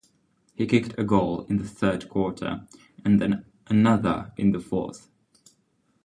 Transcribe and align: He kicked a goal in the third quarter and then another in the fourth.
He 0.55 0.65
kicked 0.65 0.97
a 0.97 1.03
goal 1.03 1.45
in 1.47 1.57
the 1.57 1.63
third 1.67 2.09
quarter 2.09 2.67
and 3.05 3.21
then 3.21 3.45
another 3.67 4.31
in 4.35 4.51
the 4.51 4.59
fourth. 4.59 5.07